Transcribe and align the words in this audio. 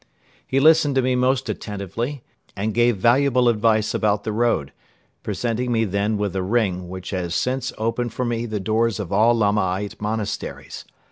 He 0.47 0.59
listened 0.59 0.95
to 0.95 1.03
me 1.03 1.13
most 1.15 1.47
attentively 1.47 2.23
and 2.55 2.73
gave 2.73 2.97
valuable 2.97 3.47
advice 3.47 3.93
about 3.93 4.23
the 4.23 4.31
road, 4.31 4.73
presenting 5.21 5.71
me 5.71 5.85
then 5.85 6.17
with 6.17 6.35
a 6.35 6.41
ring 6.41 6.89
which 6.89 7.11
has 7.11 7.35
since 7.35 7.71
opened 7.77 8.11
for 8.11 8.25
me 8.25 8.47
the 8.47 8.59
doors 8.59 8.99
of 8.99 9.13
all 9.13 9.35
Lamaite 9.37 10.01
monasteries. 10.01 10.85